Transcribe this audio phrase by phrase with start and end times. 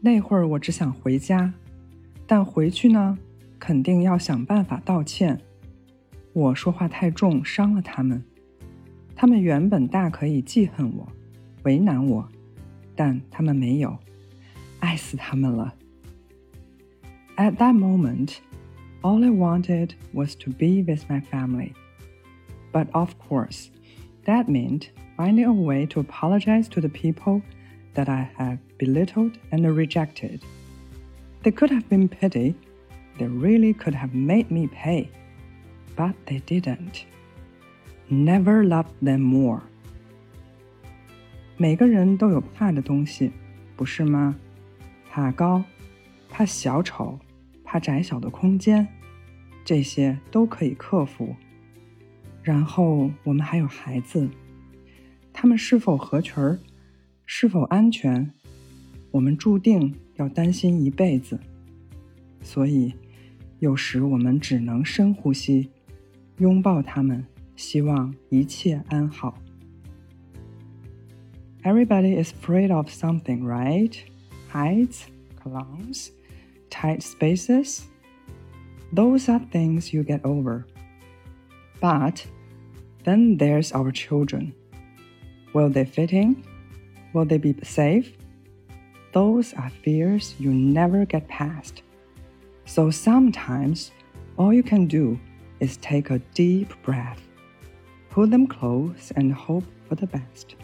[0.00, 1.52] 那会儿我只想回家，
[2.26, 3.18] 但回去呢，
[3.58, 5.40] 肯定要想办法道歉。
[6.32, 8.22] 我说话太重，伤了他们。
[9.14, 11.08] 他们原本大可以记恨我，
[11.62, 12.28] 为难我，
[12.94, 13.96] 但他们没有，
[14.80, 15.74] 爱死他们了。
[17.36, 18.36] At that moment,
[19.02, 21.72] all I wanted was to be with my family.
[22.72, 23.68] But of course,
[24.26, 27.40] that meant finding a way to apologize to the people
[27.94, 30.40] that I have belittled and rejected.
[31.42, 32.54] They could have been pity,
[33.18, 35.08] they really could have made me pay,
[35.96, 37.04] but they didn't.
[38.08, 39.62] Never loved them more.
[41.56, 43.32] 每个人都有怕的东西，
[43.76, 44.36] 不是吗？
[45.10, 45.64] 怕高，
[46.28, 47.18] 怕小丑，
[47.64, 48.86] 怕窄小的空间，
[49.64, 51.34] 这些都可以克服。
[52.42, 54.28] 然后我们还有孩子，
[55.32, 56.58] 他们是否合群儿，
[57.30, 58.32] 是否安全，
[59.10, 61.38] 我们注定要担心一辈子。
[62.42, 62.92] 所以，
[63.58, 65.70] 有时我们只能深呼吸，
[66.38, 67.24] 拥抱他们。
[67.56, 69.42] 希望一切安好。
[71.62, 73.96] Everybody is afraid of something, right?
[74.52, 75.04] Heights,
[75.42, 76.10] clowns,
[76.68, 77.84] tight spaces.
[78.94, 80.64] Those are things you get over.
[81.80, 82.26] But
[83.04, 84.52] then there's our children.
[85.54, 86.36] Will they fit in?
[87.13, 88.13] Will they be safe?
[89.13, 91.83] Those are fears you never get past.
[92.65, 93.91] So sometimes
[94.37, 95.19] all you can do
[95.59, 97.21] is take a deep breath
[98.11, 100.55] pull them close and hope for the best.